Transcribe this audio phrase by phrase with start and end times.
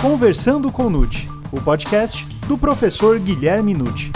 [0.00, 4.12] Conversando com Nute, o podcast do professor Guilherme Nute.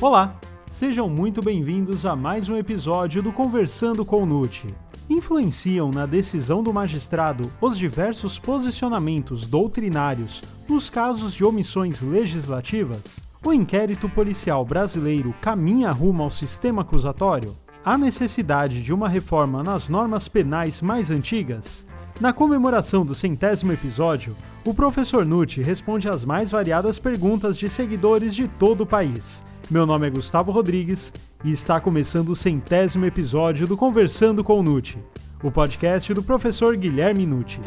[0.00, 0.38] Olá,
[0.70, 4.72] sejam muito bem-vindos a mais um episódio do Conversando com Nute.
[5.10, 13.18] Influenciam na decisão do magistrado os diversos posicionamentos doutrinários nos casos de omissões legislativas?
[13.44, 17.56] O inquérito policial brasileiro caminha rumo ao sistema acusatório?
[17.88, 21.86] Há necessidade de uma reforma nas normas penais mais antigas?
[22.20, 28.34] Na comemoração do centésimo episódio, o professor Nutti responde às mais variadas perguntas de seguidores
[28.34, 29.42] de todo o país.
[29.70, 34.62] Meu nome é Gustavo Rodrigues e está começando o centésimo episódio do Conversando com o
[34.62, 34.98] Nutti,
[35.42, 37.58] o podcast do professor Guilherme Nutti.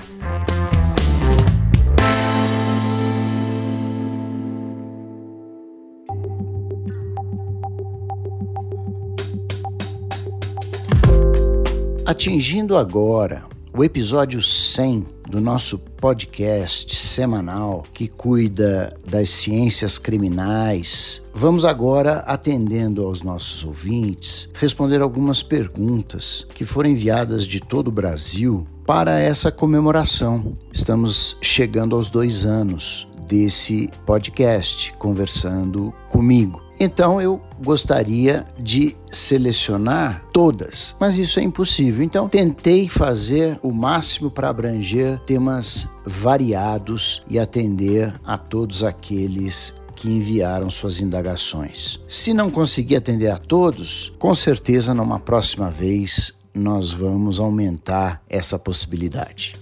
[12.11, 21.63] Atingindo agora o episódio 100 do nosso podcast semanal que cuida das ciências criminais, vamos
[21.63, 28.67] agora, atendendo aos nossos ouvintes, responder algumas perguntas que foram enviadas de todo o Brasil
[28.85, 30.51] para essa comemoração.
[30.73, 36.61] Estamos chegando aos dois anos desse podcast, conversando comigo.
[36.83, 42.03] Então eu gostaria de selecionar todas, mas isso é impossível.
[42.03, 50.09] Então tentei fazer o máximo para abranger temas variados e atender a todos aqueles que
[50.09, 51.99] enviaram suas indagações.
[52.07, 58.57] Se não conseguir atender a todos, com certeza numa próxima vez nós vamos aumentar essa
[58.57, 59.53] possibilidade.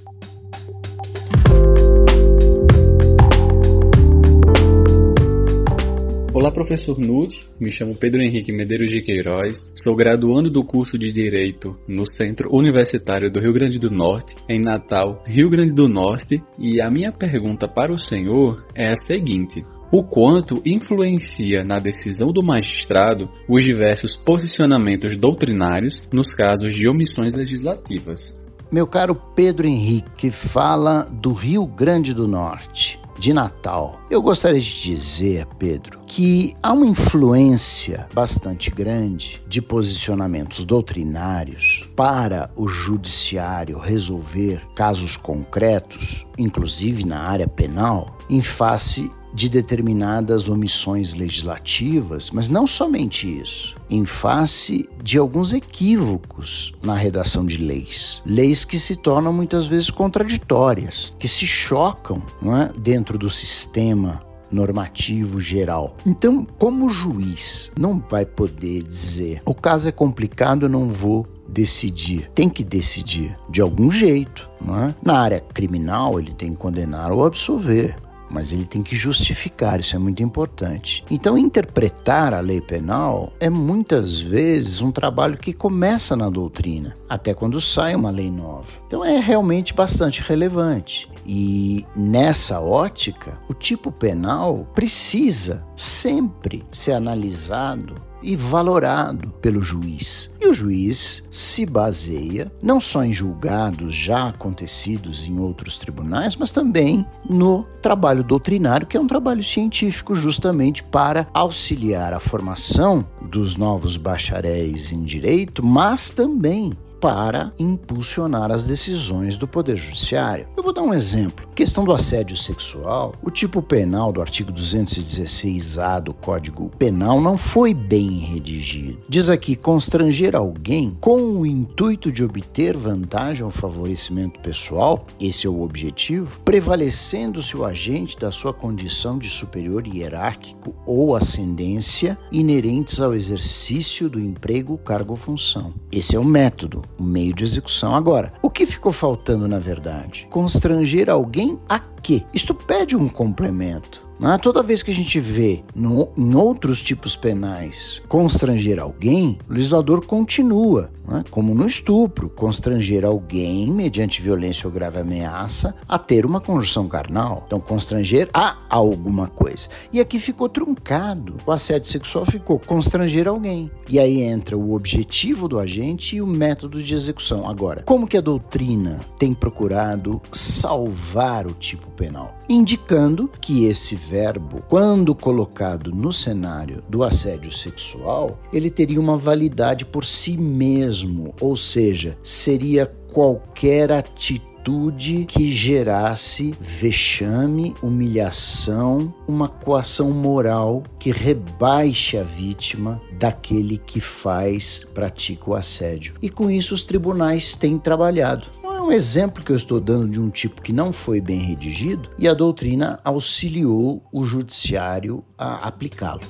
[6.39, 7.45] Olá, professor Nude.
[7.59, 9.69] Me chamo Pedro Henrique Medeiros de Queiroz.
[9.75, 14.61] Sou graduando do curso de Direito no Centro Universitário do Rio Grande do Norte, em
[14.61, 16.41] Natal, Rio Grande do Norte.
[16.57, 22.31] E a minha pergunta para o senhor é a seguinte: o quanto influencia na decisão
[22.31, 28.33] do magistrado os diversos posicionamentos doutrinários nos casos de omissões legislativas?
[28.71, 33.99] Meu caro Pedro Henrique, fala do Rio Grande do Norte de Natal.
[34.09, 42.49] Eu gostaria de dizer, Pedro, que há uma influência bastante grande de posicionamentos doutrinários para
[42.55, 52.31] o judiciário resolver casos concretos, inclusive na área penal, em face de determinadas omissões legislativas,
[52.31, 58.21] mas não somente isso, em face de alguns equívocos na redação de leis.
[58.25, 65.39] Leis que se tornam muitas vezes contraditórias, que se chocam é, dentro do sistema normativo
[65.39, 65.95] geral.
[66.05, 72.29] Então, como juiz, não vai poder dizer o caso é complicado, eu não vou decidir.
[72.33, 74.49] Tem que decidir de algum jeito.
[74.61, 74.93] É?
[75.03, 77.95] Na área criminal, ele tem que condenar ou absolver
[78.29, 81.03] mas ele tem que justificar, isso é muito importante.
[81.09, 87.33] Então, interpretar a lei penal é muitas vezes um trabalho que começa na doutrina, até
[87.33, 88.71] quando sai uma lei nova.
[88.87, 91.09] Então, é realmente bastante relevante.
[91.25, 100.29] E nessa ótica, o tipo penal precisa sempre ser analisado e valorado pelo juiz.
[100.39, 106.51] E o juiz se baseia não só em julgados já acontecidos em outros tribunais, mas
[106.51, 113.55] também no trabalho doutrinário, que é um trabalho científico justamente para auxiliar a formação dos
[113.55, 120.47] novos bacharéis em direito, mas também para impulsionar as decisões do Poder Judiciário.
[120.55, 121.47] Eu vou dar um exemplo.
[121.55, 127.73] Questão do assédio sexual, o tipo penal do artigo 216-A do Código Penal não foi
[127.73, 128.99] bem redigido.
[129.09, 135.49] Diz aqui constranger alguém com o intuito de obter vantagem ou favorecimento pessoal, esse é
[135.49, 143.13] o objetivo, prevalecendo-se o agente da sua condição de superior hierárquico ou ascendência inerentes ao
[143.13, 145.73] exercício do emprego, cargo ou função.
[145.91, 147.95] Esse é o método o meio de execução.
[147.95, 150.27] Agora, o que ficou faltando na verdade?
[150.29, 152.23] Constranger alguém a quê?
[152.33, 154.08] Isto pede um complemento.
[154.19, 154.37] Né?
[154.37, 160.05] Toda vez que a gente vê no, em outros tipos penais constranger alguém, o legislador
[160.05, 161.23] continua, né?
[161.29, 167.43] como no estupro, constranger alguém mediante violência ou grave ameaça a ter uma conjunção carnal.
[167.47, 169.69] Então, constranger a alguma coisa.
[169.91, 171.37] E aqui ficou truncado.
[171.45, 173.71] O assédio sexual ficou constranger alguém.
[173.87, 177.47] E aí entra o objetivo do agente e o método de execução.
[177.47, 182.38] Agora, como que a doutrina tem procurado salvar o tipo penal?
[182.51, 189.85] Indicando que esse verbo, quando colocado no cenário do assédio sexual, ele teria uma validade
[189.85, 200.81] por si mesmo, ou seja, seria qualquer atitude que gerasse vexame, humilhação, uma coação moral
[200.97, 206.15] que rebaixe a vítima daquele que faz, pratica o assédio.
[206.19, 208.47] E com isso os tribunais têm trabalhado
[208.89, 212.27] um exemplo que eu estou dando de um tipo que não foi bem redigido e
[212.27, 216.21] a doutrina auxiliou o judiciário a aplicá-lo.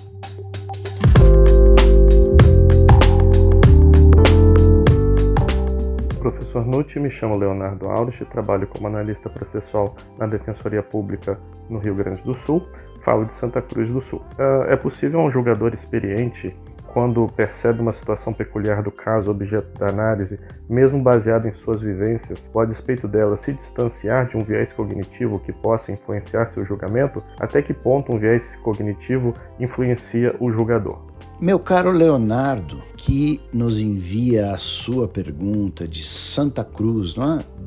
[6.20, 11.40] Professor Nutti, me chamo Leonardo Aurich, trabalho como analista processual na Defensoria Pública
[11.70, 12.68] no Rio Grande do Sul,
[13.00, 14.22] falo de Santa Cruz do Sul.
[14.38, 16.54] Ah, é possível um julgador experiente
[16.94, 20.40] quando percebe uma situação peculiar do caso objeto da análise,
[20.70, 25.40] mesmo baseado em suas vivências, ou a despeito dela se distanciar de um viés cognitivo
[25.40, 31.10] que possa influenciar seu julgamento, até que ponto um viés cognitivo influencia o julgador?
[31.40, 37.59] Meu caro Leonardo, que nos envia a sua pergunta de Santa Cruz, não é?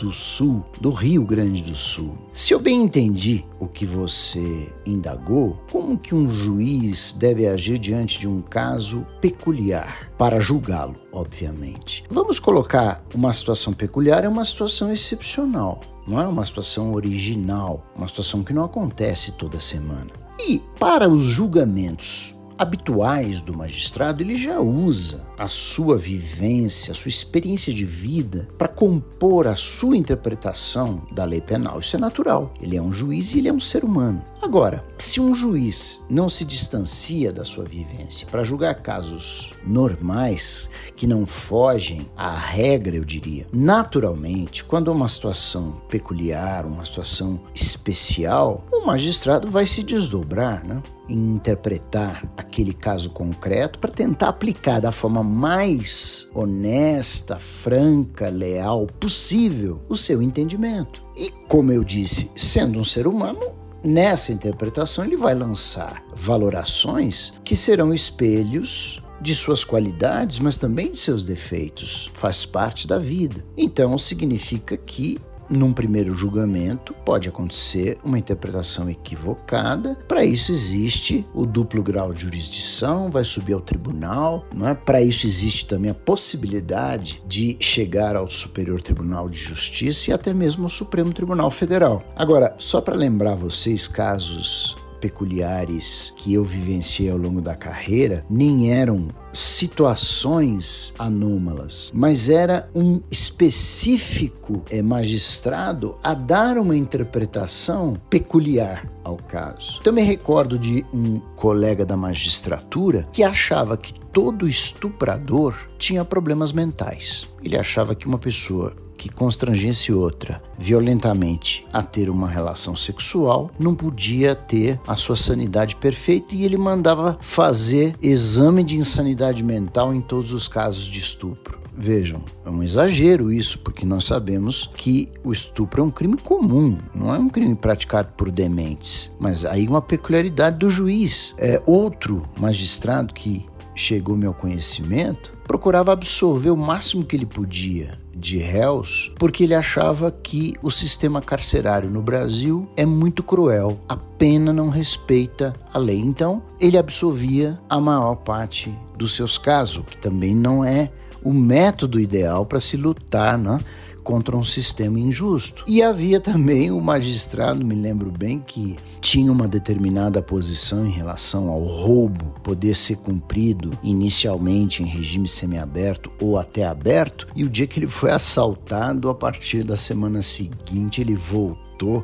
[0.00, 2.14] Do Sul, do Rio Grande do Sul.
[2.32, 8.18] Se eu bem entendi o que você indagou, como que um juiz deve agir diante
[8.18, 12.02] de um caso peculiar para julgá-lo, obviamente?
[12.10, 18.08] Vamos colocar uma situação peculiar é uma situação excepcional, não é uma situação original, uma
[18.08, 20.10] situação que não acontece toda semana.
[20.38, 27.08] E para os julgamentos habituais do magistrado, ele já usa a sua vivência, a sua
[27.08, 31.80] experiência de vida para compor a sua interpretação da lei penal.
[31.80, 32.52] Isso é natural.
[32.60, 34.22] Ele é um juiz e ele é um ser humano.
[34.42, 41.06] Agora, se um juiz não se distancia da sua vivência para julgar casos normais que
[41.06, 48.66] não fogem à regra, eu diria, naturalmente, quando é uma situação peculiar, uma situação especial,
[48.70, 50.82] o magistrado vai se desdobrar, né?
[51.10, 59.82] Em interpretar aquele caso concreto para tentar aplicar da forma mais honesta, franca, leal possível
[59.88, 61.02] o seu entendimento.
[61.16, 63.40] E como eu disse, sendo um ser humano,
[63.82, 70.96] nessa interpretação ele vai lançar valorações que serão espelhos de suas qualidades, mas também de
[70.96, 72.10] seus defeitos.
[72.14, 73.44] Faz parte da vida.
[73.56, 79.96] Então significa que num primeiro julgamento, pode acontecer uma interpretação equivocada.
[80.06, 84.74] Para isso existe o duplo grau de jurisdição, vai subir ao tribunal, é?
[84.74, 90.32] Para isso existe também a possibilidade de chegar ao Superior Tribunal de Justiça e até
[90.32, 92.02] mesmo ao Supremo Tribunal Federal.
[92.14, 98.72] Agora, só para lembrar vocês casos peculiares que eu vivenciei ao longo da carreira nem
[98.72, 109.16] eram situações anômalas, mas era um específico é, magistrado a dar uma interpretação peculiar ao
[109.16, 109.78] caso.
[109.80, 116.52] Então me recordo de um colega da magistratura que achava que todo estuprador tinha problemas
[116.52, 117.28] mentais.
[117.42, 123.74] Ele achava que uma pessoa que constrangesse outra violentamente a ter uma relação sexual não
[123.74, 130.02] podia ter a sua sanidade perfeita e ele mandava fazer exame de insanidade mental em
[130.02, 131.58] todos os casos de estupro.
[131.74, 136.76] Vejam, é um exagero isso, porque nós sabemos que o estupro é um crime comum,
[136.94, 139.10] não é um crime praticado por dementes.
[139.18, 141.34] Mas aí uma peculiaridade do juiz.
[141.38, 147.98] É outro magistrado que chegou ao meu conhecimento procurava absorver o máximo que ele podia
[148.20, 153.96] de réus porque ele achava que o sistema carcerário no Brasil é muito cruel, a
[153.96, 155.98] pena não respeita a lei.
[155.98, 160.90] Então, ele absorvia a maior parte dos seus casos, que também não é
[161.24, 163.60] o método ideal para se lutar, né?
[164.02, 165.64] Contra um sistema injusto.
[165.66, 171.48] E havia também o magistrado, me lembro bem, que tinha uma determinada posição em relação
[171.48, 177.66] ao roubo poder ser cumprido inicialmente em regime semiaberto ou até aberto, e o dia
[177.66, 181.59] que ele foi assaltado, a partir da semana seguinte, ele voltou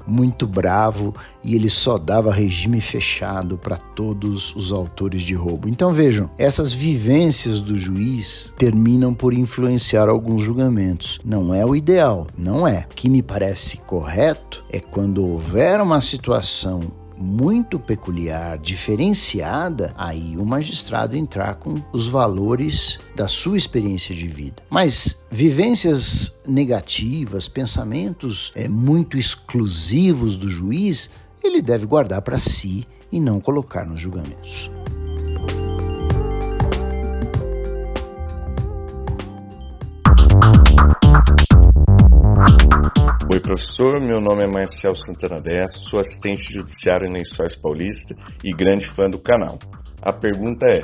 [0.06, 5.68] muito bravo e ele só dava regime fechado para todos os autores de roubo.
[5.68, 11.20] Então vejam, essas vivências do juiz terminam por influenciar alguns julgamentos.
[11.24, 12.86] Não é o ideal, não é.
[12.90, 16.82] O que me parece correto é quando houver uma situação
[17.16, 24.62] muito peculiar, diferenciada, aí o magistrado entrar com os valores da sua experiência de vida.
[24.68, 31.10] Mas vivências negativas, pensamentos é, muito exclusivos do juiz,
[31.42, 34.75] ele deve guardar para si e não colocar nos julgamentos.
[43.46, 44.00] Professor.
[44.00, 49.08] Meu nome é Marcel Santana Dessa, sou assistente judiciário em Lençóis Paulista e grande fã
[49.08, 49.56] do canal.
[50.02, 50.80] A pergunta é: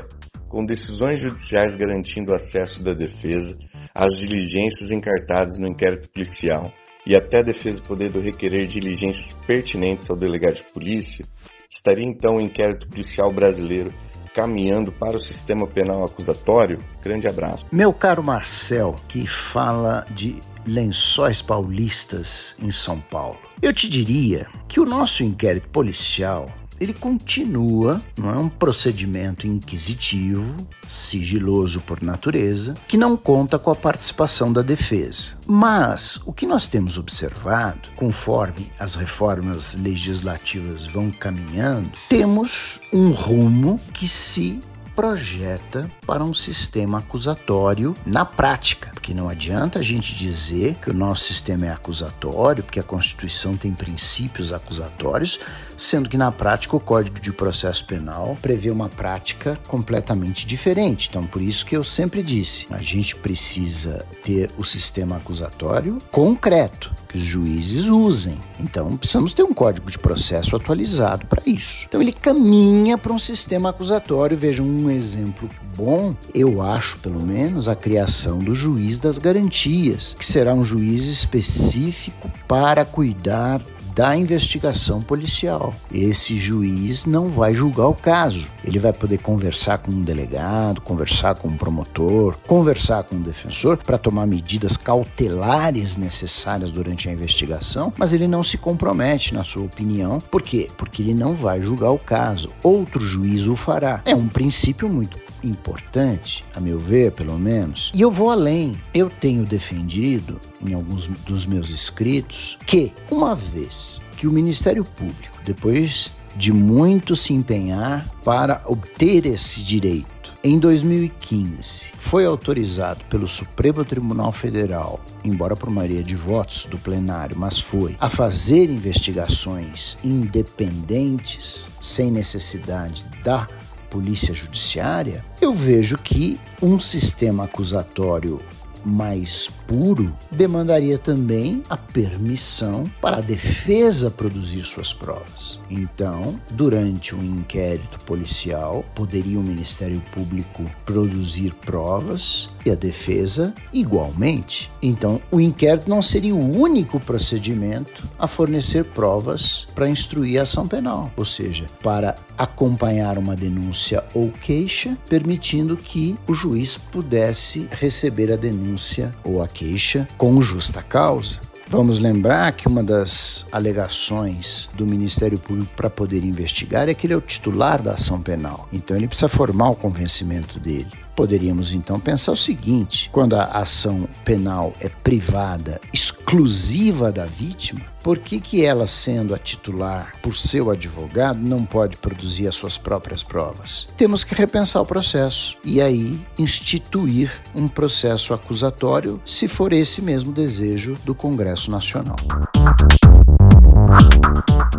[0.48, 3.58] com decisões judiciais garantindo o acesso da defesa,
[3.92, 6.70] as diligências encartadas no inquérito policial
[7.04, 11.26] e até a defesa poder requerer diligências pertinentes ao delegado de polícia,
[11.68, 13.92] estaria então o inquérito policial brasileiro
[14.34, 16.78] caminhando para o sistema penal acusatório?
[17.02, 17.66] Grande abraço.
[17.70, 23.38] Meu caro Marcel, que fala de lençóis paulistas em São Paulo.
[23.60, 26.46] Eu te diria que o nosso inquérito policial
[26.82, 30.56] ele continua, não é um procedimento inquisitivo,
[30.88, 35.34] sigiloso por natureza, que não conta com a participação da defesa.
[35.46, 43.80] Mas o que nós temos observado, conforme as reformas legislativas vão caminhando, temos um rumo
[43.94, 44.60] que se
[44.94, 48.90] projeta para um sistema acusatório na prática.
[48.92, 53.56] Porque não adianta a gente dizer que o nosso sistema é acusatório, porque a Constituição
[53.56, 55.40] tem princípios acusatórios,
[55.82, 61.08] sendo que na prática o Código de Processo Penal prevê uma prática completamente diferente.
[61.08, 66.92] Então, por isso que eu sempre disse, a gente precisa ter o sistema acusatório concreto,
[67.08, 68.38] que os juízes usem.
[68.60, 71.86] Então, precisamos ter um Código de Processo atualizado para isso.
[71.88, 74.36] Então, ele caminha para um sistema acusatório.
[74.36, 80.24] Vejam um exemplo bom, eu acho, pelo menos, a criação do juiz das garantias, que
[80.24, 83.60] será um juiz específico para cuidar
[83.94, 85.74] da investigação policial.
[85.92, 88.48] Esse juiz não vai julgar o caso.
[88.64, 93.76] Ele vai poder conversar com um delegado, conversar com um promotor, conversar com um defensor
[93.76, 99.64] para tomar medidas cautelares necessárias durante a investigação, mas ele não se compromete na sua
[99.64, 100.20] opinião.
[100.20, 100.68] Por quê?
[100.76, 102.52] Porque ele não vai julgar o caso.
[102.62, 104.00] Outro juiz o fará.
[104.04, 107.90] É um princípio muito importante, a meu ver, pelo menos.
[107.94, 108.72] E eu vou além.
[108.94, 115.38] Eu tenho defendido em alguns dos meus escritos que, uma vez que o Ministério Público,
[115.44, 120.12] depois de muito se empenhar para obter esse direito,
[120.44, 127.36] em 2015, foi autorizado pelo Supremo Tribunal Federal, embora por maioria de votos do plenário,
[127.38, 133.46] mas foi, a fazer investigações independentes, sem necessidade da
[133.92, 138.40] polícia judiciária, eu vejo que um sistema acusatório
[138.84, 145.60] mais puro demandaria também a permissão para a defesa produzir suas provas.
[145.70, 154.70] Então, durante um inquérito policial, poderia o Ministério Público produzir provas e a defesa igualmente.
[154.82, 160.66] Então, o inquérito não seria o único procedimento a fornecer provas para instruir a ação
[160.66, 168.32] penal, ou seja, para acompanhar uma denúncia ou queixa, permitindo que o juiz pudesse receber
[168.32, 171.40] a denúncia ou a queixa com justa causa.
[171.72, 177.14] Vamos lembrar que uma das alegações do Ministério Público para poder investigar é que ele
[177.14, 178.68] é o titular da ação penal.
[178.70, 180.90] Então ele precisa formar o convencimento dele.
[181.14, 188.18] Poderíamos então pensar o seguinte: quando a ação penal é privada, exclusiva da vítima, por
[188.18, 193.22] que, que ela, sendo a titular por seu advogado, não pode produzir as suas próprias
[193.22, 193.88] provas?
[193.96, 200.32] Temos que repensar o processo e aí instituir um processo acusatório, se for esse mesmo
[200.32, 202.16] desejo do Congresso Nacional.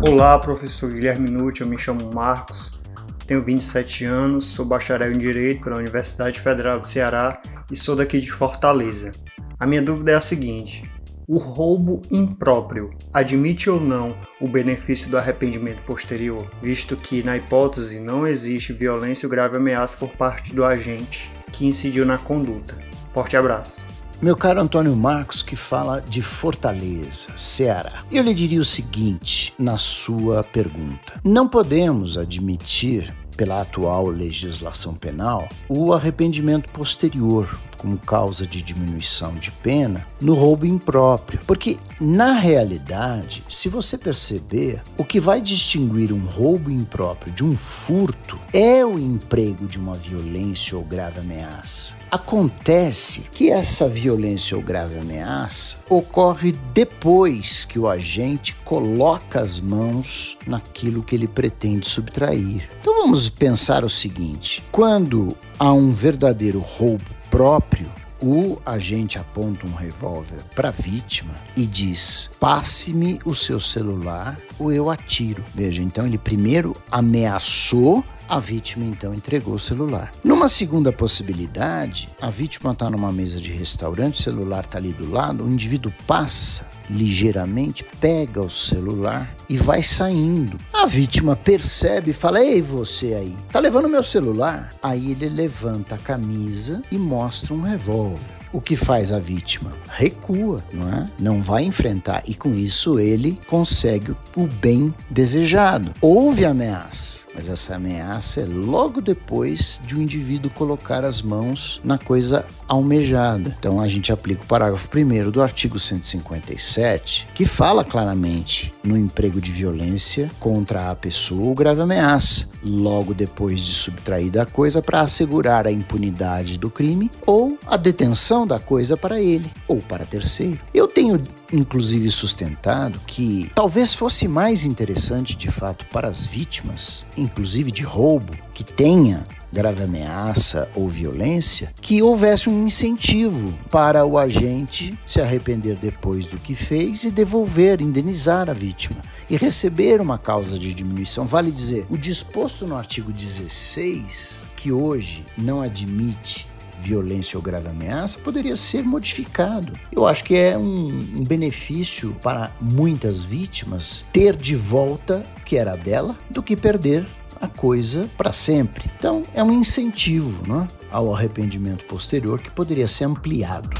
[0.06, 2.83] Olá, professor Guilherme Nutti, eu me chamo Marcos
[3.26, 7.40] tenho 27 anos, sou bacharel em Direito pela Universidade Federal do Ceará
[7.70, 9.12] e sou daqui de Fortaleza.
[9.58, 10.90] A minha dúvida é a seguinte:
[11.26, 17.98] o roubo impróprio admite ou não o benefício do arrependimento posterior, visto que, na hipótese,
[17.98, 22.78] não existe violência ou grave ameaça por parte do agente que incidiu na conduta?
[23.12, 23.93] Forte abraço.
[24.22, 28.00] Meu caro Antônio Marcos, que fala de Fortaleza, Ceará.
[28.10, 35.48] Eu lhe diria o seguinte na sua pergunta: não podemos admitir pela atual legislação penal,
[35.68, 37.48] o arrependimento posterior
[37.84, 41.38] como causa de diminuição de pena no roubo impróprio.
[41.46, 47.54] Porque, na realidade, se você perceber, o que vai distinguir um roubo impróprio de um
[47.54, 51.94] furto é o emprego de uma violência ou grave ameaça.
[52.10, 60.38] Acontece que essa violência ou grave ameaça ocorre depois que o agente coloca as mãos
[60.46, 62.66] naquilo que ele pretende subtrair.
[62.80, 67.90] Então vamos pensar o seguinte: quando há um verdadeiro roubo próprio,
[68.22, 74.72] o agente aponta um revólver para a vítima e diz: passe-me o seu celular ou
[74.72, 75.44] eu atiro.
[75.54, 80.10] Veja, então ele primeiro ameaçou a vítima então entregou o celular.
[80.22, 85.10] Numa segunda possibilidade, a vítima está numa mesa de restaurante, o celular está ali do
[85.10, 90.56] lado, o indivíduo passa ligeiramente, pega o celular e vai saindo.
[90.72, 94.70] A vítima percebe e fala: Ei, você aí, tá levando meu celular?
[94.82, 98.20] Aí ele levanta a camisa e mostra um revólver.
[98.52, 99.72] o que faz a vítima?
[99.88, 101.04] Recua, não é?
[101.18, 105.92] Não vai enfrentar e com isso ele consegue o bem desejado.
[106.00, 111.98] Houve ameaça mas essa ameaça é logo depois de um indivíduo colocar as mãos na
[111.98, 113.54] coisa almejada.
[113.58, 119.40] Então a gente aplica o parágrafo 1 do artigo 157, que fala claramente no emprego
[119.40, 125.00] de violência contra a pessoa ou grave ameaça, logo depois de subtraída a coisa para
[125.00, 130.60] assegurar a impunidade do crime ou a detenção da coisa para ele ou para terceiro.
[130.72, 131.20] Eu tenho
[131.52, 138.32] inclusive sustentado que talvez fosse mais interessante de fato para as vítimas, inclusive de roubo,
[138.52, 145.76] que tenha grave ameaça ou violência, que houvesse um incentivo para o agente se arrepender
[145.76, 151.24] depois do que fez e devolver, indenizar a vítima e receber uma causa de diminuição.
[151.24, 156.48] Vale dizer, o disposto no artigo 16, que hoje não admite
[156.84, 159.72] violência ou grave ameaça poderia ser modificado.
[159.90, 165.56] Eu acho que é um, um benefício para muitas vítimas ter de volta o que
[165.56, 167.06] era dela do que perder
[167.40, 168.90] a coisa para sempre.
[168.96, 173.70] Então, é um incentivo né, ao arrependimento posterior que poderia ser ampliado.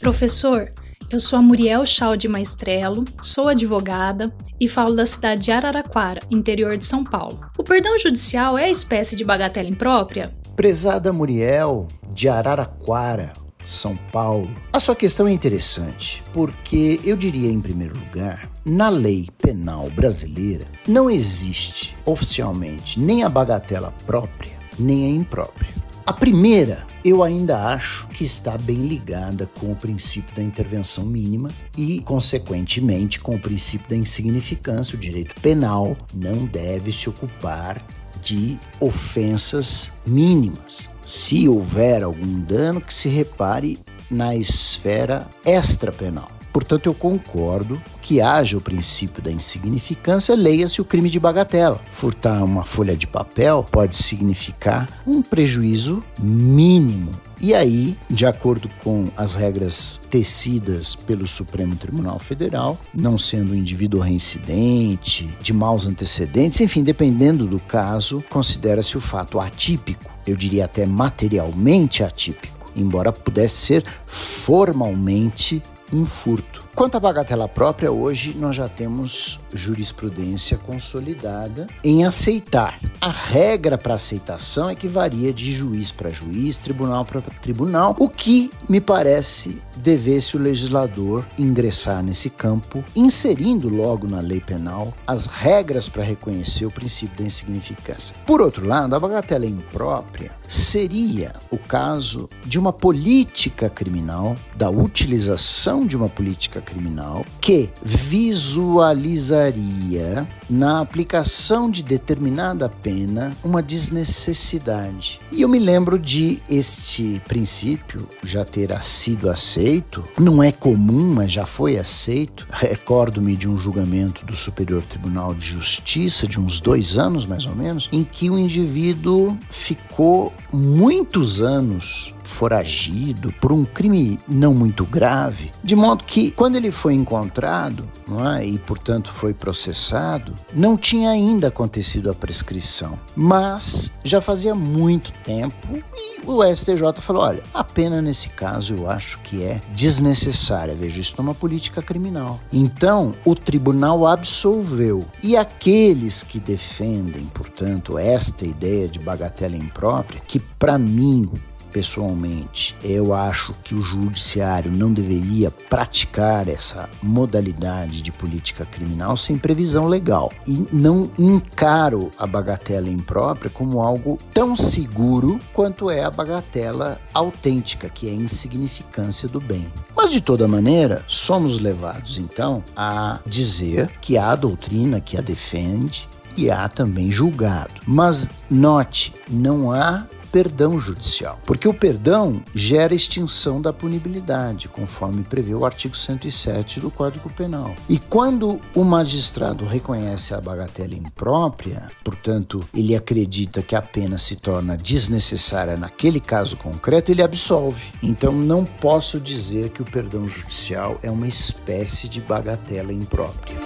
[0.00, 0.70] Professor,
[1.10, 6.20] eu sou a Muriel Chal de Maestrelo, sou advogada e falo da cidade de Araraquara,
[6.30, 7.40] interior de São Paulo.
[7.58, 10.32] O perdão judicial é espécie de bagatela imprópria?
[10.56, 13.32] Prezada Muriel de Araraquara,
[13.62, 14.54] são Paulo.
[14.72, 20.66] A sua questão é interessante, porque eu diria, em primeiro lugar, na lei penal brasileira
[20.86, 25.83] não existe oficialmente nem a bagatela própria, nem a imprópria.
[26.06, 31.48] A primeira, eu ainda acho que está bem ligada com o princípio da intervenção mínima
[31.78, 34.96] e, consequentemente, com o princípio da insignificância.
[34.96, 37.82] O direito penal não deve se ocupar
[38.20, 40.90] de ofensas mínimas.
[41.06, 43.78] Se houver algum dano, que se repare
[44.10, 46.33] na esfera extrapenal.
[46.54, 51.80] Portanto, eu concordo que haja o princípio da insignificância, leia-se o crime de bagatela.
[51.90, 59.08] Furtar uma folha de papel pode significar um prejuízo mínimo e aí, de acordo com
[59.16, 66.60] as regras tecidas pelo Supremo Tribunal Federal, não sendo um indivíduo reincidente, de maus antecedentes,
[66.60, 73.56] enfim, dependendo do caso, considera-se o fato atípico, eu diria até materialmente atípico, embora pudesse
[73.56, 75.60] ser formalmente
[75.94, 76.63] um furto.
[76.74, 82.80] Quanto à bagatela própria, hoje nós já temos jurisprudência consolidada em aceitar.
[83.00, 88.08] A regra para aceitação é que varia de juiz para juiz, tribunal para tribunal, o
[88.08, 95.26] que me parece devesse o legislador ingressar nesse campo, inserindo logo na lei penal as
[95.26, 98.16] regras para reconhecer o princípio da insignificância.
[98.26, 105.86] Por outro lado, a bagatela imprópria seria o caso de uma política criminal, da utilização
[105.86, 115.20] de uma política criminal que visualizaria na aplicação de determinada pena uma desnecessidade.
[115.30, 121.32] E eu me lembro de este princípio já ter sido aceito, não é comum, mas
[121.32, 122.46] já foi aceito.
[122.50, 127.54] Recordo-me de um julgamento do Superior Tribunal de Justiça de uns dois anos mais ou
[127.54, 135.52] menos, em que o indivíduo ficou muitos anos foragido por um crime não muito grave,
[135.62, 137.88] de modo que quando ele foi encontrado
[138.36, 145.12] é, e, portanto, foi processado, não tinha ainda acontecido a prescrição, mas já fazia muito
[145.24, 150.74] tempo e o STJ falou: olha, a pena nesse caso eu acho que é desnecessária.
[150.74, 152.40] Veja, isso é uma política criminal.
[152.52, 155.04] Então, o tribunal absolveu.
[155.22, 161.30] E aqueles que defendem, portanto, esta ideia de bagatela imprópria, que para mim
[161.74, 169.36] pessoalmente, eu acho que o judiciário não deveria praticar essa modalidade de política criminal sem
[169.36, 170.30] previsão legal.
[170.46, 177.88] E não encaro a bagatela imprópria como algo tão seguro quanto é a bagatela autêntica,
[177.88, 179.66] que é a insignificância do bem.
[179.96, 186.06] Mas de toda maneira, somos levados então a dizer que há doutrina que a defende
[186.36, 187.74] e há também julgado.
[187.86, 195.54] Mas note, não há perdão judicial, porque o perdão gera extinção da punibilidade, conforme prevê
[195.54, 197.72] o artigo 107 do Código Penal.
[197.88, 204.34] E quando o magistrado reconhece a bagatela imprópria, portanto, ele acredita que a pena se
[204.34, 207.92] torna desnecessária naquele caso concreto, ele absolve.
[208.02, 213.56] Então, não posso dizer que o perdão judicial é uma espécie de bagatela imprópria.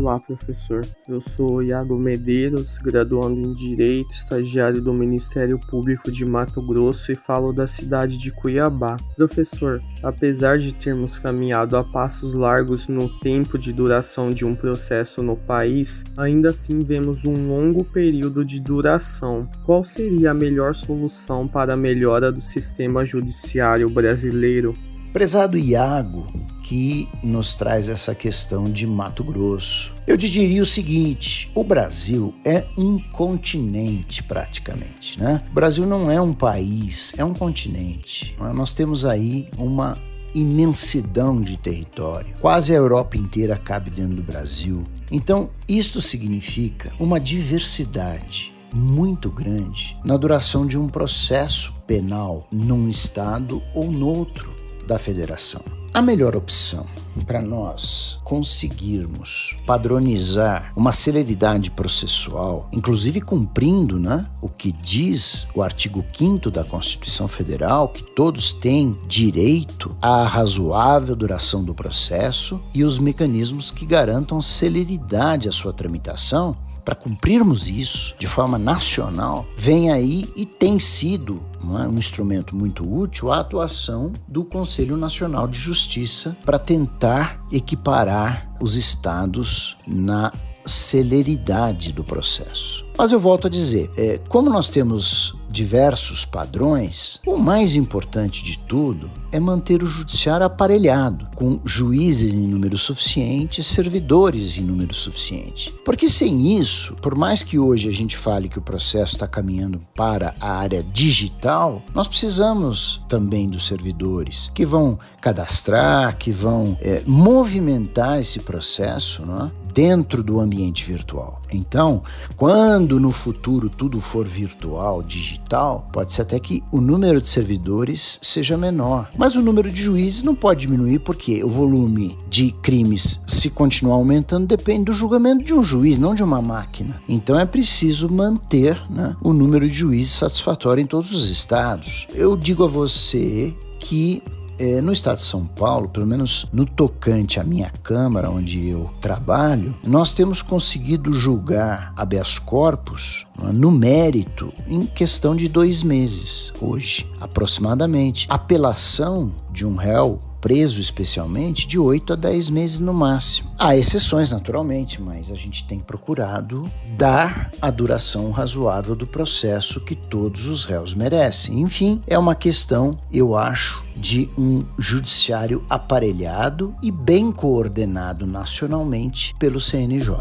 [0.00, 0.80] Olá, professor.
[1.06, 7.14] Eu sou Iago Medeiros, graduando em Direito, estagiário do Ministério Público de Mato Grosso e
[7.14, 8.96] falo da cidade de Cuiabá.
[9.14, 15.22] Professor, apesar de termos caminhado a passos largos no tempo de duração de um processo
[15.22, 19.46] no país, ainda assim vemos um longo período de duração.
[19.66, 24.72] Qual seria a melhor solução para a melhora do sistema judiciário brasileiro?
[25.12, 29.92] Prezado Iago, que nos traz essa questão de Mato Grosso.
[30.06, 35.42] Eu te diria o seguinte: o Brasil é um continente praticamente, né?
[35.50, 38.36] O Brasil não é um país, é um continente.
[38.54, 39.98] Nós temos aí uma
[40.32, 42.32] imensidão de território.
[42.40, 44.84] Quase a Europa inteira cabe dentro do Brasil.
[45.10, 53.60] Então, isto significa uma diversidade muito grande na duração de um processo penal num estado
[53.74, 54.60] ou noutro
[54.90, 55.62] da federação.
[55.94, 56.84] A melhor opção
[57.26, 66.04] para nós conseguirmos padronizar uma celeridade processual, inclusive cumprindo né, o que diz o artigo
[66.12, 72.98] 5 da Constituição Federal, que todos têm direito à razoável duração do processo e os
[72.98, 76.56] mecanismos que garantam celeridade à sua tramitação,
[76.90, 82.82] para cumprirmos isso de forma nacional, vem aí e tem sido é, um instrumento muito
[82.82, 90.32] útil a atuação do Conselho Nacional de Justiça para tentar equiparar os estados na
[90.66, 92.84] celeridade do processo.
[92.98, 98.58] Mas eu volto a dizer, é, como nós temos diversos padrões, o mais importante de
[98.58, 105.72] tudo é manter o judiciário aparelhado, com juízes em número suficiente, servidores em número suficiente.
[105.84, 109.80] Porque sem isso, por mais que hoje a gente fale que o processo está caminhando
[109.94, 117.02] para a área digital, nós precisamos também dos servidores que vão cadastrar, que vão é,
[117.06, 119.50] movimentar esse processo é?
[119.72, 121.40] Dentro do ambiente virtual.
[121.52, 122.02] Então,
[122.36, 128.18] quando no futuro tudo for virtual, digital, pode ser até que o número de servidores
[128.22, 129.10] seja menor.
[129.16, 133.94] Mas o número de juízes não pode diminuir porque o volume de crimes, se continuar
[133.96, 137.00] aumentando, depende do julgamento de um juiz, não de uma máquina.
[137.08, 142.06] Então é preciso manter né, o número de juízes satisfatório em todos os estados.
[142.14, 144.22] Eu digo a você que
[144.60, 148.90] é, no estado de São Paulo, pelo menos no tocante à minha Câmara, onde eu
[149.00, 156.52] trabalho, nós temos conseguido julgar habeas corpus é, no mérito em questão de dois meses,
[156.60, 158.26] hoje, aproximadamente.
[158.28, 163.50] Apelação de um réu preso especialmente de 8 a 10 meses no máximo.
[163.58, 169.94] Há exceções, naturalmente, mas a gente tem procurado dar a duração razoável do processo que
[169.94, 171.60] todos os réus merecem.
[171.60, 179.60] Enfim, é uma questão, eu acho, de um judiciário aparelhado e bem coordenado nacionalmente pelo
[179.60, 180.16] CNJ.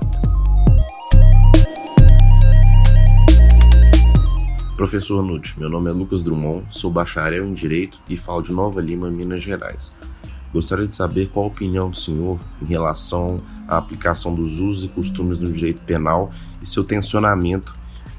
[4.79, 8.79] Professor Nutt, meu nome é Lucas Drummond, sou bacharel em Direito e falo de Nova
[8.79, 9.91] Lima, Minas Gerais.
[10.53, 14.87] Gostaria de saber qual a opinião do senhor em relação à aplicação dos usos e
[14.87, 16.31] costumes no direito penal
[16.61, 17.73] e seu tensionamento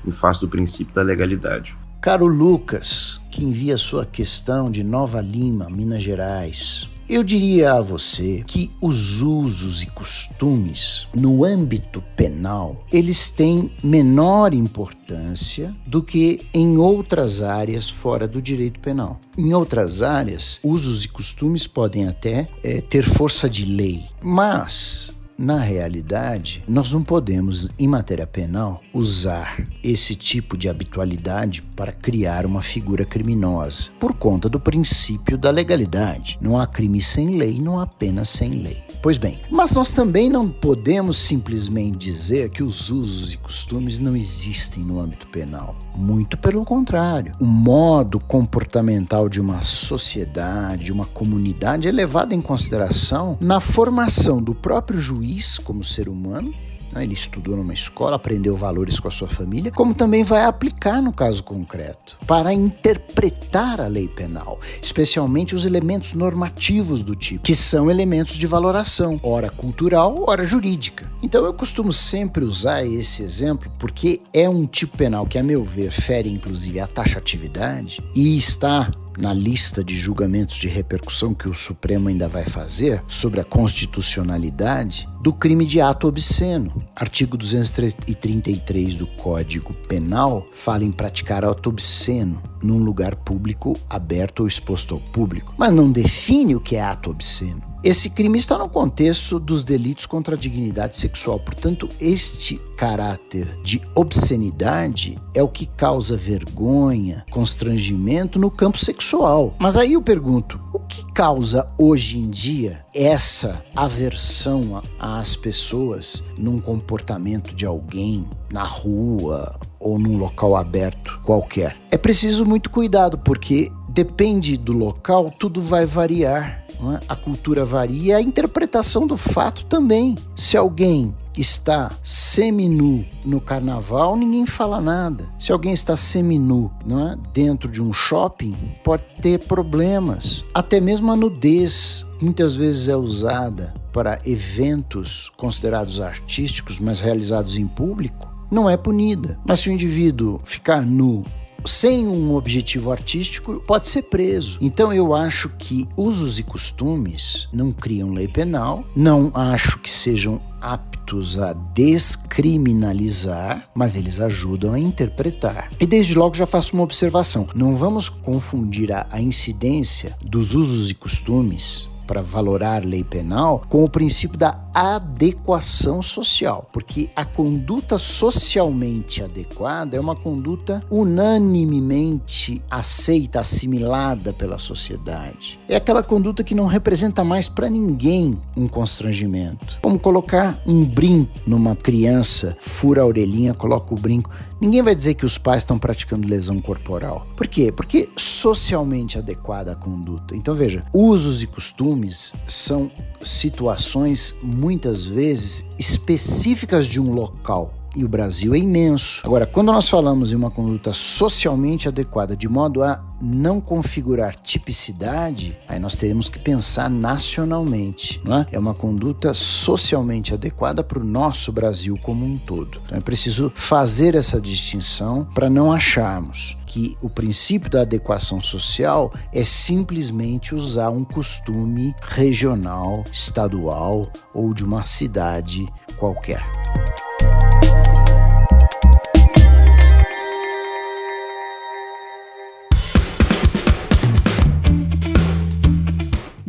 [0.07, 1.77] em face do princípio da legalidade.
[2.01, 8.45] Caro Lucas, que envia sua questão de Nova Lima, Minas Gerais, eu diria a você
[8.47, 16.79] que os usos e costumes no âmbito penal, eles têm menor importância do que em
[16.79, 19.19] outras áreas fora do direito penal.
[19.37, 25.57] Em outras áreas, usos e costumes podem até é, ter força de lei, mas na
[25.57, 32.61] realidade, nós não podemos, em matéria penal, usar esse tipo de habitualidade para criar uma
[32.61, 36.37] figura criminosa, por conta do princípio da legalidade.
[36.43, 38.83] Não há crime sem lei, não há pena sem lei.
[39.03, 44.15] Pois bem, mas nós também não podemos simplesmente dizer que os usos e costumes não
[44.15, 45.75] existem no âmbito penal.
[45.97, 47.33] Muito pelo contrário.
[47.41, 54.43] O modo comportamental de uma sociedade, de uma comunidade é levado em consideração na formação
[54.43, 56.55] do próprio juiz como ser humano?
[56.97, 61.13] Ele estudou numa escola, aprendeu valores com a sua família, como também vai aplicar no
[61.13, 67.91] caso concreto, para interpretar a lei penal, especialmente os elementos normativos do tipo, que são
[67.91, 71.11] elementos de valoração, ora cultural, ora jurídica.
[71.23, 75.63] Então eu costumo sempre usar esse exemplo porque é um tipo penal que, a meu
[75.63, 81.55] ver, fere inclusive a taxatividade e está na lista de julgamentos de repercussão que o
[81.55, 86.73] Supremo ainda vai fazer sobre a constitucionalidade do crime de ato obsceno.
[86.97, 94.47] Artigo 233 do Código Penal fala em praticar ato obsceno num lugar público, aberto ou
[94.47, 97.70] exposto ao público, mas não define o que é ato obsceno.
[97.83, 101.41] Esse crime está no contexto dos delitos contra a dignidade sexual.
[101.41, 109.55] Portanto, este caráter de obscenidade é o que causa vergonha, constrangimento no campo sexual.
[109.59, 116.61] Mas aí eu pergunto: o que causa hoje em dia essa aversão às pessoas num
[116.61, 121.77] comportamento de alguém na rua ou num local aberto qualquer?
[121.91, 126.60] É preciso muito cuidado, porque depende do local, tudo vai variar.
[126.95, 127.01] É?
[127.09, 130.15] A cultura varia, a interpretação do fato também.
[130.35, 135.29] Se alguém está seminu no carnaval, ninguém fala nada.
[135.39, 137.19] Se alguém está seminu é?
[137.33, 140.45] dentro de um shopping, pode ter problemas.
[140.55, 147.67] Até mesmo a nudez muitas vezes é usada para eventos considerados artísticos, mas realizados em
[147.67, 149.39] público, não é punida.
[149.45, 151.25] Mas se o indivíduo ficar nu
[151.67, 154.59] sem um objetivo artístico, pode ser preso.
[154.61, 160.41] Então eu acho que usos e costumes não criam lei penal, não acho que sejam
[160.61, 165.71] aptos a descriminalizar, mas eles ajudam a interpretar.
[165.81, 170.91] E desde logo já faço uma observação: não vamos confundir a, a incidência dos usos
[170.91, 177.99] e costumes para valorar lei penal com o princípio da adequação social, porque a conduta
[177.99, 185.57] socialmente adequada é uma conduta unanimemente aceita, assimilada pela sociedade.
[185.69, 189.79] É aquela conduta que não representa mais para ninguém um constrangimento.
[189.81, 194.31] Como colocar um brinco numa criança, fura a orelhinha, coloca o brinco.
[194.61, 197.27] Ninguém vai dizer que os pais estão praticando lesão corporal.
[197.35, 197.73] Por quê?
[197.73, 200.37] Porque socialmente adequada a conduta.
[200.37, 202.91] Então veja, usos e costumes são
[203.23, 209.23] situações muitas vezes específicas de um local e o Brasil é imenso.
[209.25, 215.57] Agora, quando nós falamos em uma conduta socialmente adequada, de modo a não configurar tipicidade,
[215.69, 218.21] aí nós teremos que pensar nacionalmente.
[218.25, 218.47] Não é?
[218.53, 222.81] é uma conduta socialmente adequada para o nosso Brasil como um todo.
[222.87, 229.13] Então é preciso fazer essa distinção para não acharmos que o princípio da adequação social
[229.33, 236.43] é simplesmente usar um costume regional, estadual ou de uma cidade qualquer.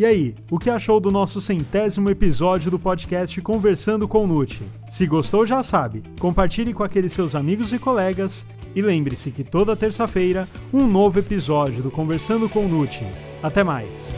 [0.01, 4.63] E aí, o que achou do nosso centésimo episódio do podcast Conversando com Nute?
[4.89, 8.43] Se gostou, já sabe, compartilhe com aqueles seus amigos e colegas
[8.75, 13.05] e lembre-se que toda terça-feira um novo episódio do Conversando com Nute.
[13.43, 14.17] Até mais!